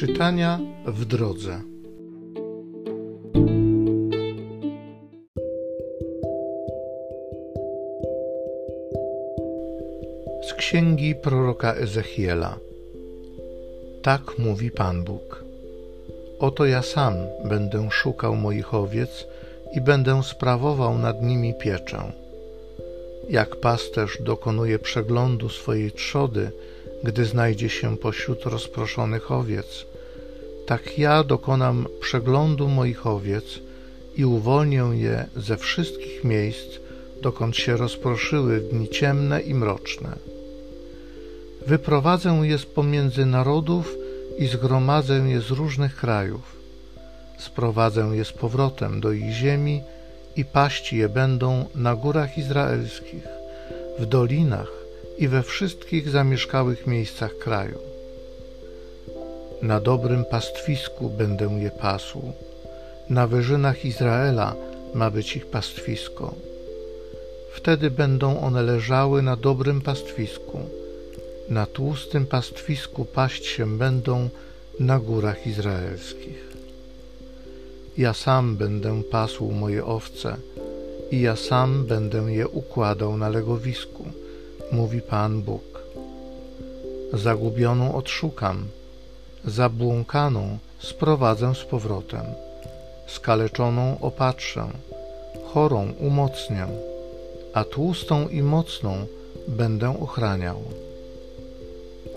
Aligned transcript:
Czytania 0.00 0.60
w 0.86 1.04
drodze. 1.04 1.60
Z 10.48 10.54
księgi 10.54 11.14
proroka 11.14 11.74
Ezechiela. 11.74 12.58
Tak 14.02 14.38
mówi 14.38 14.70
Pan 14.70 15.04
Bóg. 15.04 15.44
Oto 16.38 16.66
ja 16.66 16.82
sam 16.82 17.14
będę 17.44 17.90
szukał 17.90 18.36
moich 18.36 18.74
owiec 18.74 19.26
i 19.76 19.80
będę 19.80 20.22
sprawował 20.22 20.98
nad 20.98 21.22
nimi 21.22 21.54
pieczę. 21.54 22.12
Jak 23.30 23.56
pasterz 23.56 24.18
dokonuje 24.22 24.78
przeglądu 24.78 25.48
swojej 25.48 25.92
trzody, 25.92 26.50
gdy 27.04 27.24
znajdzie 27.24 27.68
się 27.68 27.96
pośród 27.96 28.44
rozproszonych 28.44 29.32
owiec, 29.32 29.89
tak 30.70 30.98
ja 30.98 31.24
dokonam 31.24 31.86
przeglądu 32.00 32.68
moich 32.68 33.06
owiec 33.06 33.58
i 34.16 34.24
uwolnię 34.24 34.84
je 34.92 35.26
ze 35.36 35.56
wszystkich 35.56 36.24
miejsc, 36.24 36.70
dokąd 37.22 37.56
się 37.56 37.76
rozproszyły 37.76 38.60
w 38.60 38.68
dni 38.68 38.88
ciemne 38.88 39.40
i 39.40 39.54
mroczne. 39.54 40.16
Wyprowadzę 41.66 42.40
je 42.42 42.58
z 42.58 42.66
pomiędzy 42.66 43.26
narodów 43.26 43.96
i 44.38 44.46
zgromadzę 44.46 45.14
je 45.14 45.40
z 45.40 45.50
różnych 45.50 45.96
krajów. 45.96 46.56
Sprowadzę 47.38 48.10
je 48.12 48.24
z 48.24 48.32
powrotem 48.32 49.00
do 49.00 49.12
ich 49.12 49.32
ziemi 49.32 49.82
i 50.36 50.44
paść 50.44 50.92
je 50.92 51.08
będą 51.08 51.64
na 51.74 51.96
górach 51.96 52.38
izraelskich, 52.38 53.24
w 53.98 54.06
dolinach 54.06 54.72
i 55.18 55.28
we 55.28 55.42
wszystkich 55.42 56.08
zamieszkałych 56.08 56.86
miejscach 56.86 57.38
kraju. 57.38 57.89
Na 59.62 59.80
dobrym 59.80 60.24
pastwisku 60.24 61.10
będę 61.10 61.44
je 61.44 61.70
pasł, 61.70 62.32
na 63.10 63.26
wyżynach 63.26 63.84
Izraela 63.84 64.54
ma 64.94 65.10
być 65.10 65.36
ich 65.36 65.46
pastwisko. 65.46 66.34
Wtedy 67.54 67.90
będą 67.90 68.40
one 68.40 68.62
leżały 68.62 69.22
na 69.22 69.36
dobrym 69.36 69.80
pastwisku, 69.80 70.58
na 71.48 71.66
tłustym 71.66 72.26
pastwisku 72.26 73.04
paść 73.04 73.46
się 73.46 73.78
będą 73.78 74.28
na 74.80 74.98
górach 74.98 75.46
izraelskich. 75.46 76.50
Ja 77.98 78.14
sam 78.14 78.56
będę 78.56 79.02
pasł 79.02 79.50
moje 79.50 79.84
owce 79.84 80.36
i 81.10 81.20
ja 81.20 81.36
sam 81.36 81.86
będę 81.86 82.18
je 82.18 82.48
układał 82.48 83.16
na 83.16 83.28
legowisku, 83.28 84.04
mówi 84.72 85.00
Pan 85.00 85.42
Bóg. 85.42 85.82
Zagubioną 87.12 87.94
odszukam, 87.94 88.68
zabłąkaną 89.44 90.58
sprowadzę 90.78 91.54
z 91.54 91.64
powrotem, 91.64 92.24
skaleczoną 93.06 94.00
opatrzę, 94.00 94.68
chorą 95.52 95.92
umocnię, 95.98 96.66
a 97.54 97.64
tłustą 97.64 98.28
i 98.28 98.42
mocną 98.42 99.06
będę 99.48 100.00
ochraniał. 100.00 100.60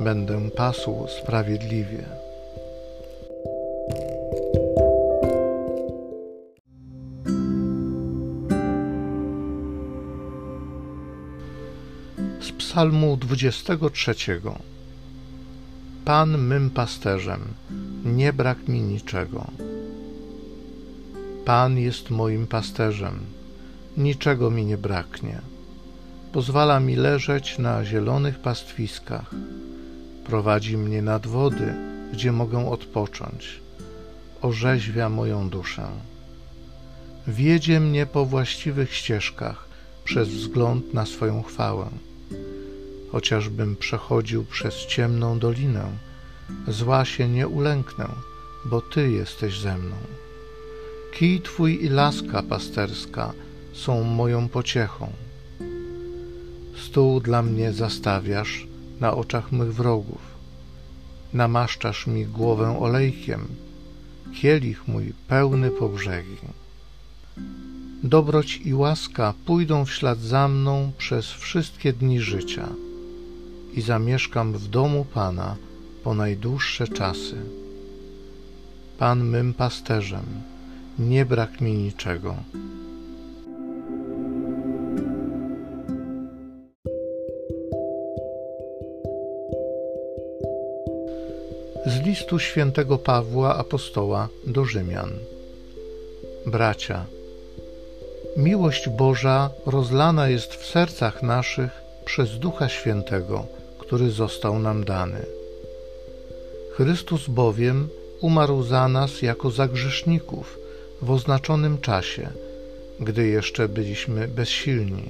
Będę 0.00 0.50
pasł 0.50 1.06
sprawiedliwie. 1.08 2.04
Z 12.40 12.52
Psalmu 12.58 13.16
23. 13.16 14.14
Pan 16.04 16.38
mym 16.38 16.70
pasterzem, 16.70 17.40
nie 18.04 18.32
brak 18.32 18.68
mi 18.68 18.80
niczego. 18.80 19.46
Pan 21.44 21.78
jest 21.78 22.10
moim 22.10 22.46
pasterzem, 22.46 23.18
niczego 23.96 24.50
mi 24.50 24.64
nie 24.64 24.78
braknie. 24.78 25.40
Pozwala 26.32 26.80
mi 26.80 26.96
leżeć 26.96 27.58
na 27.58 27.84
zielonych 27.84 28.38
pastwiskach. 28.38 29.30
Prowadzi 30.26 30.76
mnie 30.76 31.02
nad 31.02 31.26
wody, 31.26 31.74
gdzie 32.12 32.32
mogę 32.32 32.70
odpocząć. 32.70 33.60
Orzeźwia 34.40 35.08
moją 35.08 35.48
duszę. 35.48 35.88
Wiedzie 37.26 37.80
mnie 37.80 38.06
po 38.06 38.26
właściwych 38.26 38.94
ścieżkach 38.94 39.68
przez 40.04 40.28
wzgląd 40.28 40.94
na 40.94 41.06
swoją 41.06 41.42
chwałę 41.42 41.86
chociażbym 43.12 43.76
przechodził 43.76 44.44
przez 44.44 44.74
ciemną 44.74 45.38
dolinę, 45.38 45.86
zła 46.68 47.04
się 47.04 47.28
nie 47.28 47.48
ulęknę, 47.48 48.08
bo 48.64 48.80
Ty 48.80 49.10
jesteś 49.10 49.58
ze 49.58 49.78
mną. 49.78 49.96
Kij 51.14 51.40
Twój 51.40 51.84
i 51.84 51.88
laska 51.88 52.42
pasterska 52.42 53.32
są 53.72 54.02
moją 54.04 54.48
pociechą. 54.48 55.12
Stół 56.76 57.20
dla 57.20 57.42
mnie 57.42 57.72
zastawiasz 57.72 58.66
na 59.00 59.14
oczach 59.14 59.52
mych 59.52 59.74
wrogów. 59.74 60.20
Namaszczasz 61.32 62.06
mi 62.06 62.26
głowę 62.26 62.80
olejkiem, 62.80 63.48
kielich 64.40 64.88
mój 64.88 65.12
pełny 65.28 65.70
po 65.70 65.88
brzegi. 65.88 66.36
Dobroć 68.02 68.56
i 68.56 68.74
łaska 68.74 69.34
pójdą 69.46 69.84
w 69.84 69.90
ślad 69.90 70.18
za 70.18 70.48
mną 70.48 70.92
przez 70.98 71.32
wszystkie 71.32 71.92
dni 71.92 72.20
życia 72.20 72.68
i 73.72 73.80
zamieszkam 73.80 74.52
w 74.52 74.68
domu 74.68 75.06
Pana 75.14 75.56
po 76.04 76.14
najdłuższe 76.14 76.88
czasy. 76.88 77.36
Pan 78.98 79.24
mym 79.24 79.54
pasterzem, 79.54 80.26
nie 80.98 81.24
brak 81.24 81.60
mi 81.60 81.72
niczego. 81.72 82.34
Z 91.86 92.00
listu 92.00 92.38
świętego 92.38 92.98
Pawła 92.98 93.56
apostoła 93.56 94.28
do 94.46 94.64
Rzymian. 94.64 95.10
Bracia, 96.46 97.04
miłość 98.36 98.88
Boża 98.88 99.50
rozlana 99.66 100.28
jest 100.28 100.54
w 100.54 100.66
sercach 100.66 101.22
naszych 101.22 101.70
przez 102.04 102.38
Ducha 102.38 102.68
Świętego 102.68 103.61
który 103.92 104.10
został 104.10 104.58
nam 104.58 104.84
dany. 104.84 105.26
Chrystus 106.76 107.28
bowiem 107.28 107.88
umarł 108.20 108.62
za 108.62 108.88
nas 108.88 109.22
jako 109.22 109.50
za 109.50 109.68
grzeszników 109.68 110.58
w 111.02 111.10
oznaczonym 111.10 111.78
czasie, 111.80 112.28
gdy 113.00 113.26
jeszcze 113.26 113.68
byliśmy 113.68 114.28
bezsilni. 114.28 115.08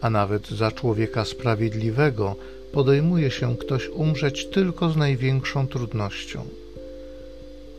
A 0.00 0.10
nawet 0.10 0.48
za 0.48 0.72
człowieka 0.72 1.24
sprawiedliwego 1.24 2.36
podejmuje 2.72 3.30
się 3.30 3.56
ktoś 3.56 3.88
umrzeć 3.88 4.46
tylko 4.46 4.90
z 4.90 4.96
największą 4.96 5.68
trudnością. 5.68 6.44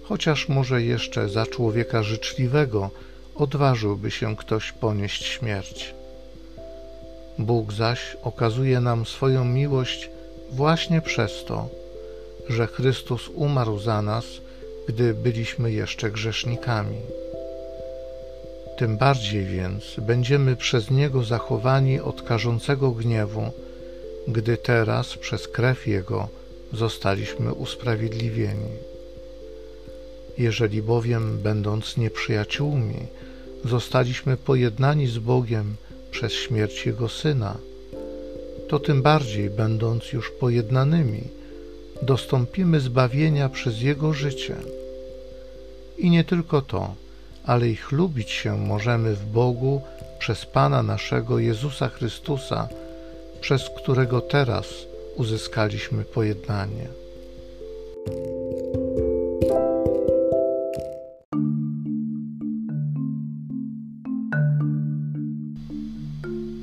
Chociaż 0.04 0.50
może 0.50 0.84
jeszcze 0.84 1.30
za 1.30 1.46
człowieka 1.46 2.04
życzliwego 2.04 2.90
odważyłby 3.36 4.12
się 4.12 4.36
ktoś 4.36 4.72
ponieść 4.72 5.26
śmierć. 5.26 5.99
Bóg 7.40 7.74
zaś 7.74 8.18
okazuje 8.24 8.80
nam 8.80 9.06
swoją 9.06 9.46
miłość 9.46 10.10
właśnie 10.52 11.02
przez 11.02 11.46
to, 11.46 11.70
że 12.50 12.68
Chrystus 12.68 13.30
umarł 13.36 13.80
za 13.80 14.02
nas, 14.02 14.26
gdy 14.88 15.14
byliśmy 15.14 15.72
jeszcze 15.72 16.12
grzesznikami. 16.12 16.98
Tym 18.78 18.98
bardziej 18.98 19.46
więc 19.46 19.84
będziemy 19.98 20.56
przez 20.56 20.92
Niego 20.92 21.24
zachowani 21.24 22.00
od 22.00 22.22
karzącego 22.22 22.92
gniewu, 22.92 23.52
gdy 24.28 24.58
teraz 24.58 25.18
przez 25.18 25.48
krew 25.48 25.88
Jego 25.88 26.28
zostaliśmy 26.74 27.54
usprawiedliwieni. 27.54 28.70
Jeżeli 30.38 30.82
bowiem, 30.82 31.38
będąc 31.38 31.98
nieprzyjaciółmi, 31.98 33.08
zostaliśmy 33.66 34.38
pojednani 34.38 35.08
z 35.08 35.18
Bogiem, 35.18 35.76
przez 36.12 36.34
śmierć 36.34 36.86
Jego 36.86 37.10
Syna, 37.10 37.58
to 38.70 38.80
tym 38.80 39.02
bardziej, 39.02 39.50
będąc 39.50 40.14
już 40.14 40.32
pojednanymi, 40.32 41.22
dostąpimy 42.02 42.80
zbawienia 42.80 43.50
przez 43.50 43.82
Jego 43.82 44.14
życie. 44.14 44.56
I 45.98 46.10
nie 46.10 46.24
tylko 46.24 46.62
to, 46.62 46.96
ale 47.46 47.70
i 47.70 47.76
chlubić 47.76 48.32
się 48.32 48.58
możemy 48.58 49.16
w 49.16 49.26
Bogu 49.26 49.82
przez 50.20 50.46
Pana 50.46 50.84
naszego 50.84 51.40
Jezusa 51.40 51.90
Chrystusa, 51.90 52.68
przez 53.42 53.70
którego 53.70 54.22
teraz 54.22 54.66
uzyskaliśmy 55.16 56.04
pojednanie. 56.04 56.88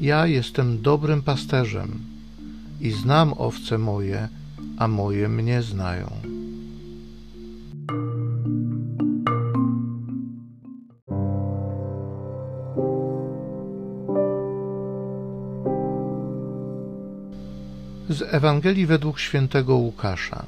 Ja 0.01 0.27
jestem 0.27 0.83
dobrym 0.83 1.23
pasterzem 1.23 2.01
i 2.81 2.91
znam 2.91 3.35
owce 3.39 3.79
moje, 3.79 4.29
a 4.79 4.89
moje 4.89 5.29
mnie 5.29 5.63
znają. 5.63 6.11
Z 18.09 18.23
Ewangelii 18.23 18.87
według 18.87 19.19
świętego 19.19 19.77
Łukasza. 19.77 20.45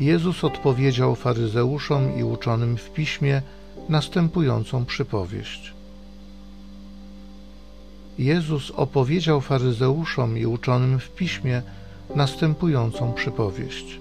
Jezus 0.00 0.44
odpowiedział 0.44 1.14
faryzeuszom 1.14 2.18
i 2.18 2.24
uczonym 2.24 2.76
w 2.76 2.90
piśmie 2.90 3.42
następującą 3.88 4.84
przypowieść. 4.84 5.79
Jezus 8.20 8.70
opowiedział 8.70 9.40
faryzeuszom 9.40 10.38
i 10.38 10.46
uczonym 10.46 10.98
w 10.98 11.10
piśmie 11.10 11.62
następującą 12.14 13.12
przypowieść. 13.12 13.98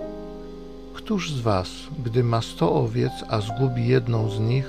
Któż 0.94 1.32
z 1.32 1.40
was, 1.40 1.70
gdy 2.06 2.24
ma 2.24 2.42
sto 2.42 2.76
owiec, 2.76 3.12
a 3.30 3.42
zgubi 3.42 3.88
jedną 3.88 4.30
z 4.30 4.40
nich, 4.40 4.66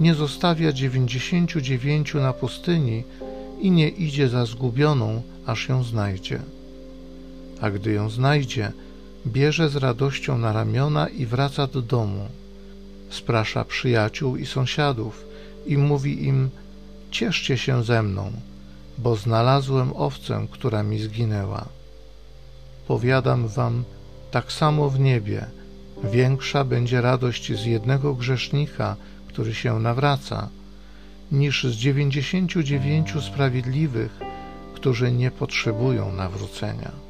nie 0.00 0.14
zostawia 0.14 0.72
dziewięćdziesięciu 0.72 1.60
dziewięciu 1.60 2.20
na 2.20 2.32
pustyni 2.32 3.04
i 3.60 3.70
nie 3.70 3.88
idzie 3.88 4.28
za 4.28 4.46
zgubioną, 4.46 5.22
aż 5.46 5.68
ją 5.68 5.82
znajdzie? 5.82 6.38
A 7.60 7.70
gdy 7.70 7.92
ją 7.92 8.10
znajdzie, 8.10 8.72
bierze 9.26 9.68
z 9.68 9.76
radością 9.76 10.38
na 10.38 10.52
ramiona 10.52 11.08
i 11.08 11.26
wraca 11.26 11.66
do 11.66 11.82
domu. 11.82 12.28
Sprasza 13.10 13.64
przyjaciół 13.64 14.36
i 14.36 14.46
sąsiadów 14.46 15.24
i 15.66 15.78
mówi 15.78 16.24
im: 16.24 16.50
Cieszcie 17.10 17.58
się 17.58 17.84
ze 17.84 18.02
mną, 18.02 18.32
bo 18.98 19.16
znalazłem 19.16 19.92
owcę, 19.96 20.46
która 20.50 20.82
mi 20.82 20.98
zginęła. 20.98 21.64
Powiadam 22.88 23.48
wam, 23.48 23.84
tak 24.30 24.52
samo 24.52 24.90
w 24.90 25.00
niebie, 25.00 25.46
większa 26.04 26.64
będzie 26.64 27.00
radość 27.00 27.52
z 27.52 27.64
jednego 27.64 28.14
grzesznika, 28.14 28.96
który 29.28 29.54
się 29.54 29.78
nawraca, 29.78 30.48
niż 31.32 31.64
z 31.64 31.72
dziewięćdziesięciu 31.72 32.62
dziewięciu 32.62 33.20
sprawiedliwych, 33.20 34.18
którzy 34.74 35.12
nie 35.12 35.30
potrzebują 35.30 36.12
nawrócenia. 36.12 37.05